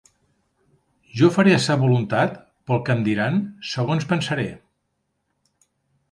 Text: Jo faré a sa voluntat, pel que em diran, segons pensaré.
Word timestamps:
Jo 1.17 1.27
faré 1.33 1.51
a 1.57 1.59
sa 1.65 1.75
voluntat, 1.83 2.39
pel 2.71 2.81
que 2.87 2.95
em 2.97 3.03
diran, 3.09 3.37
segons 3.73 4.07
pensaré. 4.15 4.47